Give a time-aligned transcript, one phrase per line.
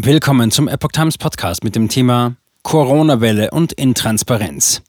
[0.00, 4.80] Willkommen zum Epoch Times Podcast mit dem Thema Corona-Welle und Intransparenz.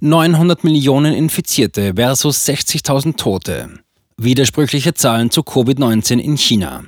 [0.00, 3.78] 900 Millionen Infizierte versus 60.000 Tote.
[4.16, 6.82] Widersprüchliche Zahlen zu Covid-19 in China.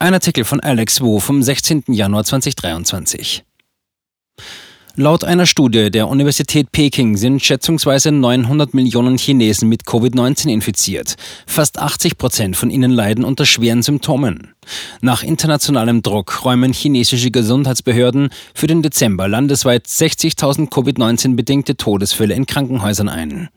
[0.00, 1.84] Ein Artikel von Alex Wu vom 16.
[1.86, 3.44] Januar 2023.
[4.94, 11.14] Laut einer Studie der Universität Peking sind schätzungsweise 900 Millionen Chinesen mit Covid-19 infiziert.
[11.46, 14.52] Fast 80 Prozent von ihnen leiden unter schweren Symptomen.
[15.00, 22.44] Nach internationalem Druck räumen chinesische Gesundheitsbehörden für den Dezember landesweit 60.000 Covid-19 bedingte Todesfälle in
[22.44, 23.48] Krankenhäusern ein.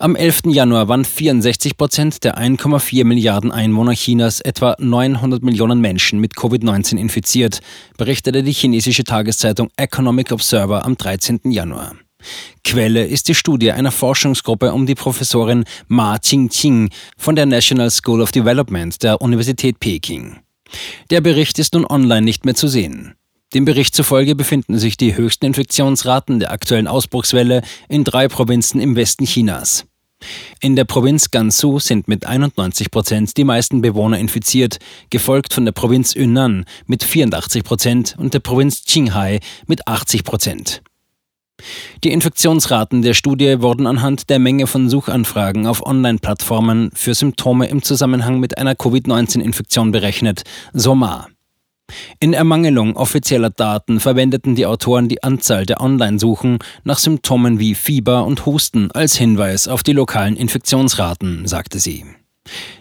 [0.00, 0.42] Am 11.
[0.46, 6.96] Januar waren 64 Prozent der 1,4 Milliarden Einwohner Chinas, etwa 900 Millionen Menschen, mit Covid-19
[6.98, 7.58] infiziert,
[7.96, 11.40] berichtete die chinesische Tageszeitung Economic Observer am 13.
[11.50, 11.96] Januar.
[12.62, 18.20] Quelle ist die Studie einer Forschungsgruppe um die Professorin Ma Qingqing von der National School
[18.20, 20.38] of Development der Universität Peking.
[21.10, 23.14] Der Bericht ist nun online nicht mehr zu sehen.
[23.54, 28.94] Dem Bericht zufolge befinden sich die höchsten Infektionsraten der aktuellen Ausbruchswelle in drei Provinzen im
[28.94, 29.86] Westen Chinas.
[30.60, 34.78] In der Provinz Gansu sind mit 91 Prozent die meisten Bewohner infiziert,
[35.08, 40.82] gefolgt von der Provinz Yunnan mit 84 Prozent und der Provinz Qinghai mit 80 Prozent.
[42.04, 47.82] Die Infektionsraten der Studie wurden anhand der Menge von Suchanfragen auf Online-Plattformen für Symptome im
[47.82, 51.28] Zusammenhang mit einer Covid-19-Infektion berechnet, so Ma.
[52.20, 58.24] In Ermangelung offizieller Daten verwendeten die Autoren die Anzahl der Online-Suchen nach Symptomen wie Fieber
[58.24, 62.04] und Husten als Hinweis auf die lokalen Infektionsraten, sagte sie.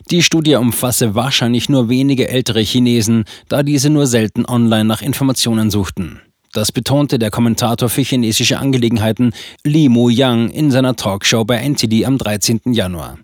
[0.10, 5.70] Die Studie umfasse wahrscheinlich nur wenige ältere Chinesen, da diese nur selten online nach Informationen
[5.70, 6.20] suchten.
[6.54, 12.18] Das betonte der Kommentator für chinesische Angelegenheiten Li Mu-Yang in seiner Talkshow bei NTD am
[12.18, 12.62] 13.
[12.74, 13.20] Januar.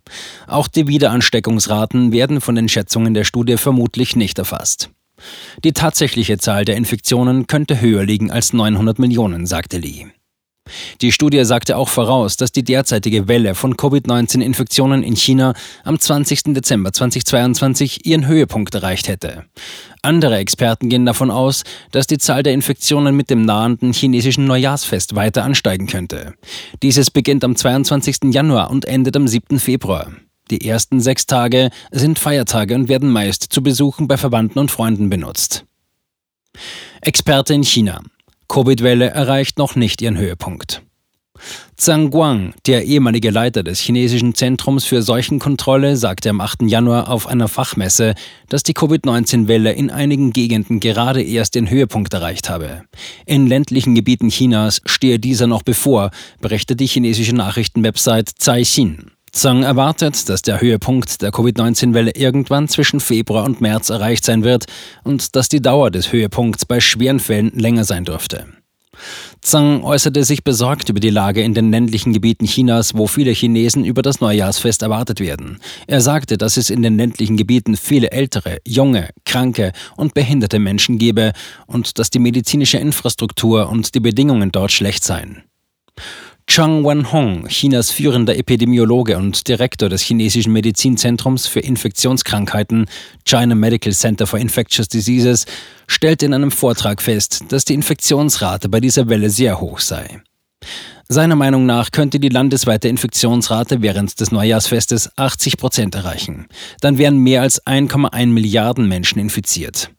[0.45, 4.91] Auch die Wiederansteckungsraten werden von den Schätzungen der Studie vermutlich nicht erfasst.
[5.63, 10.07] Die tatsächliche Zahl der Infektionen könnte höher liegen als 900 Millionen, sagte Lee.
[11.01, 16.53] Die Studie sagte auch voraus, dass die derzeitige Welle von Covid-19-Infektionen in China am 20.
[16.53, 19.45] Dezember 2022 ihren Höhepunkt erreicht hätte.
[20.01, 25.15] Andere Experten gehen davon aus, dass die Zahl der Infektionen mit dem nahenden chinesischen Neujahrsfest
[25.15, 26.33] weiter ansteigen könnte.
[26.81, 28.33] Dieses beginnt am 22.
[28.33, 29.59] Januar und endet am 7.
[29.59, 30.13] Februar.
[30.51, 35.09] Die ersten sechs Tage sind Feiertage und werden meist zu Besuchen bei Verwandten und Freunden
[35.09, 35.65] benutzt.
[37.01, 38.01] Experte in China.
[38.47, 40.83] Covid-Welle erreicht noch nicht ihren Höhepunkt.
[41.75, 46.63] Zhang Guang, der ehemalige Leiter des chinesischen Zentrums für Seuchenkontrolle, sagte am 8.
[46.63, 48.13] Januar auf einer Fachmesse,
[48.47, 52.83] dass die Covid-19-Welle in einigen Gegenden gerade erst den Höhepunkt erreicht habe.
[53.25, 59.11] In ländlichen Gebieten Chinas stehe dieser noch bevor, berichtet die chinesische Nachrichtenwebsite Caixin.
[59.33, 64.67] Zhang erwartet, dass der Höhepunkt der Covid-19-Welle irgendwann zwischen Februar und März erreicht sein wird
[65.03, 68.45] und dass die Dauer des Höhepunkts bei schweren Fällen länger sein dürfte.
[69.41, 73.85] Zhang äußerte sich besorgt über die Lage in den ländlichen Gebieten Chinas, wo viele Chinesen
[73.85, 75.59] über das Neujahrsfest erwartet werden.
[75.87, 80.99] Er sagte, dass es in den ländlichen Gebieten viele ältere, junge, kranke und behinderte Menschen
[80.99, 81.33] gebe
[81.65, 85.43] und dass die medizinische Infrastruktur und die Bedingungen dort schlecht seien.
[86.45, 92.85] Chang Wenhong, Chinas führender Epidemiologe und Direktor des chinesischen Medizinzentrums für Infektionskrankheiten
[93.25, 95.45] China Medical Center for Infectious Diseases,
[95.87, 100.21] stellte in einem Vortrag fest, dass die Infektionsrate bei dieser Welle sehr hoch sei.
[101.09, 106.47] Seiner Meinung nach könnte die landesweite Infektionsrate während des Neujahrsfestes 80 Prozent erreichen.
[106.81, 109.91] Dann wären mehr als 1,1 Milliarden Menschen infiziert.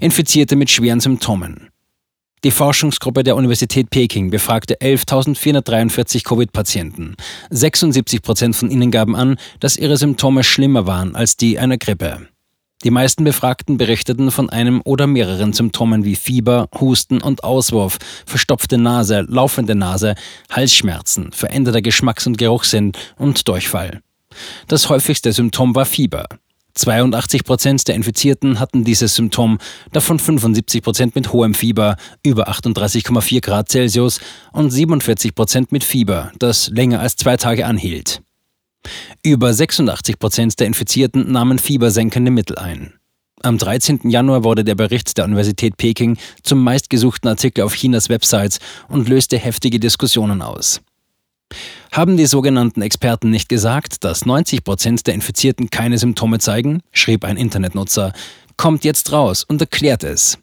[0.00, 1.63] Infizierte mit schweren Symptomen.
[2.44, 7.16] Die Forschungsgruppe der Universität Peking befragte 11.443 Covid-Patienten.
[7.48, 12.28] 76 Prozent von ihnen gaben an, dass ihre Symptome schlimmer waren als die einer Grippe.
[12.84, 17.96] Die meisten Befragten berichteten von einem oder mehreren Symptomen wie Fieber, Husten und Auswurf,
[18.26, 20.14] verstopfte Nase, laufende Nase,
[20.50, 24.02] Halsschmerzen, veränderter Geschmacks- und Geruchssinn und Durchfall.
[24.68, 26.26] Das häufigste Symptom war Fieber.
[26.74, 29.58] 82 Prozent der Infizierten hatten dieses Symptom,
[29.92, 34.20] davon 75 Prozent mit hohem Fieber über 38,4 Grad Celsius
[34.52, 38.22] und 47 Prozent mit Fieber, das länger als zwei Tage anhielt.
[39.22, 42.94] Über 86 Prozent der Infizierten nahmen fiebersenkende Mittel ein.
[43.42, 44.08] Am 13.
[44.10, 49.38] Januar wurde der Bericht der Universität Peking zum meistgesuchten Artikel auf Chinas Websites und löste
[49.38, 50.80] heftige Diskussionen aus.
[51.92, 56.80] Haben die sogenannten Experten nicht gesagt, dass 90 Prozent der Infizierten keine Symptome zeigen?
[56.92, 58.12] schrieb ein Internetnutzer.
[58.56, 60.38] Kommt jetzt raus und erklärt es.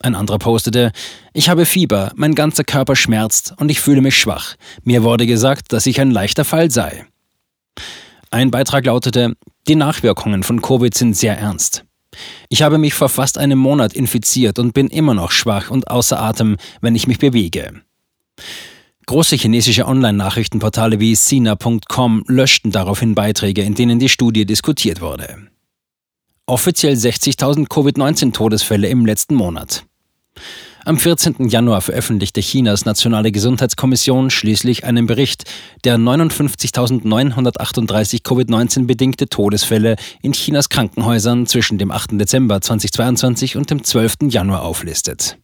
[0.00, 0.92] Ein anderer postete,
[1.32, 4.56] ich habe Fieber, mein ganzer Körper schmerzt und ich fühle mich schwach.
[4.82, 7.06] Mir wurde gesagt, dass ich ein leichter Fall sei.
[8.30, 9.34] Ein Beitrag lautete,
[9.68, 11.84] die Nachwirkungen von Covid sind sehr ernst.
[12.48, 16.20] Ich habe mich vor fast einem Monat infiziert und bin immer noch schwach und außer
[16.20, 17.82] Atem, wenn ich mich bewege.
[19.06, 25.48] Große chinesische Online-Nachrichtenportale wie Sina.com löschten daraufhin Beiträge, in denen die Studie diskutiert wurde.
[26.46, 29.84] Offiziell 60.000 Covid-19-Todesfälle im letzten Monat.
[30.84, 31.48] Am 14.
[31.48, 35.44] Januar veröffentlichte Chinas Nationale Gesundheitskommission schließlich einen Bericht,
[35.84, 42.20] der 59.938 Covid-19-bedingte Todesfälle in Chinas Krankenhäusern zwischen dem 8.
[42.20, 44.30] Dezember 2022 und dem 12.
[44.30, 45.38] Januar auflistet.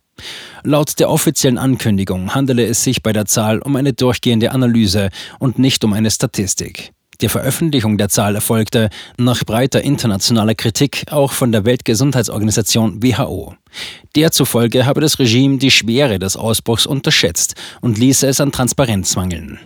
[0.62, 5.59] Laut der offiziellen Ankündigung handele es sich bei der Zahl um eine durchgehende Analyse und
[5.59, 6.93] nicht um eine Statistik.
[7.20, 13.55] Die Veröffentlichung der Zahl erfolgte nach breiter internationaler Kritik auch von der Weltgesundheitsorganisation WHO.
[14.15, 19.17] Der zufolge habe das Regime die Schwere des Ausbruchs unterschätzt und ließe es an Transparenz
[19.17, 19.59] mangeln.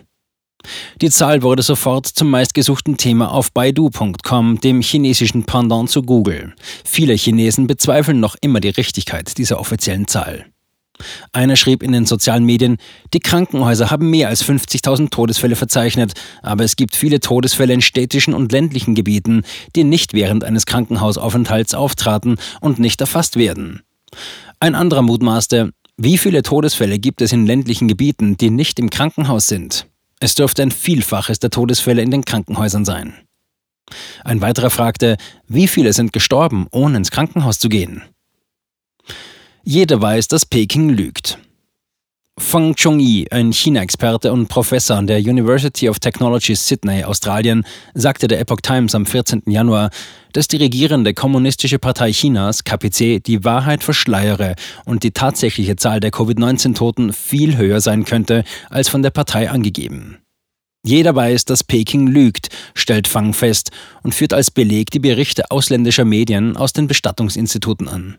[1.01, 6.53] Die Zahl wurde sofort zum meistgesuchten Thema auf Baidu.com, dem chinesischen Pendant zu Google.
[6.83, 10.45] Viele Chinesen bezweifeln noch immer die Richtigkeit dieser offiziellen Zahl.
[11.31, 12.77] Einer schrieb in den sozialen Medien,
[13.13, 18.33] die Krankenhäuser haben mehr als 50.000 Todesfälle verzeichnet, aber es gibt viele Todesfälle in städtischen
[18.33, 19.43] und ländlichen Gebieten,
[19.75, 23.81] die nicht während eines Krankenhausaufenthalts auftraten und nicht erfasst werden.
[24.59, 29.47] Ein anderer mutmaßte, wie viele Todesfälle gibt es in ländlichen Gebieten, die nicht im Krankenhaus
[29.47, 29.87] sind?
[30.23, 33.13] Es dürfte ein Vielfaches der Todesfälle in den Krankenhäusern sein.
[34.23, 35.17] Ein weiterer fragte,
[35.49, 38.03] wie viele sind gestorben, ohne ins Krankenhaus zu gehen?
[39.65, 41.39] Jeder weiß, dass Peking lügt.
[42.39, 47.63] Feng Chongyi, ein China-Experte und Professor an der University of Technology Sydney, Australien,
[47.93, 49.43] sagte der Epoch Times am 14.
[49.47, 49.91] Januar,
[50.33, 56.11] dass die regierende Kommunistische Partei Chinas, KPC, die Wahrheit verschleiere und die tatsächliche Zahl der
[56.11, 60.17] Covid-19-Toten viel höher sein könnte als von der Partei angegeben.
[60.83, 63.71] Jeder weiß, dass Peking lügt, stellt Fang fest
[64.01, 68.17] und führt als Beleg die Berichte ausländischer Medien aus den Bestattungsinstituten an.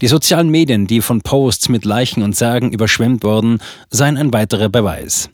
[0.00, 3.60] Die sozialen Medien, die von Posts mit Leichen und Särgen überschwemmt wurden,
[3.90, 5.30] seien ein weiterer Beweis.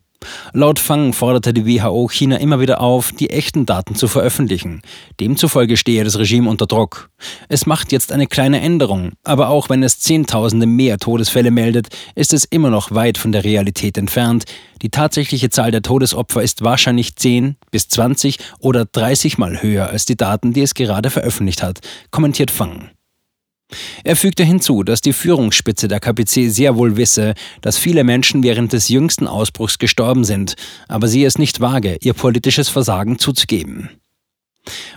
[0.53, 4.83] Laut Fang forderte die WHO China immer wieder auf, die echten Daten zu veröffentlichen.
[5.21, 7.11] Demzufolge stehe das Regime unter Druck.
[7.49, 12.33] Es macht jetzt eine kleine Änderung, aber auch wenn es Zehntausende mehr Todesfälle meldet, ist
[12.33, 14.45] es immer noch weit von der Realität entfernt.
[14.83, 20.05] Die tatsächliche Zahl der Todesopfer ist wahrscheinlich 10 bis 20 oder 30 Mal höher als
[20.05, 21.79] die Daten, die es gerade veröffentlicht hat,
[22.11, 22.91] kommentiert Fang.
[24.05, 28.73] Er fügte hinzu, dass die Führungsspitze der KPC sehr wohl wisse, dass viele Menschen während
[28.73, 30.55] des jüngsten Ausbruchs gestorben sind,
[30.89, 33.91] aber sie es nicht wage, ihr politisches Versagen zuzugeben.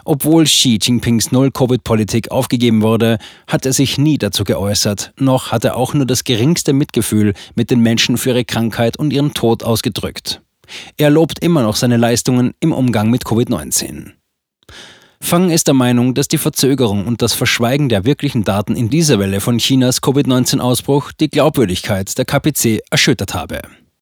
[0.03, 5.77] Obwohl Xi Jinpings Null-Covid-Politik aufgegeben wurde, hat er sich nie dazu geäußert, noch hat er
[5.77, 10.41] auch nur das geringste Mitgefühl mit den Menschen für ihre Krankheit und ihren Tod ausgedrückt.
[10.97, 14.11] Er lobt immer noch seine Leistungen im Umgang mit Covid-19.
[15.23, 19.17] Fang ist der Meinung, dass die Verzögerung und das Verschweigen der wirklichen Daten in dieser
[19.17, 23.61] Welle von Chinas Covid-19-Ausbruch die Glaubwürdigkeit der KPC erschüttert habe.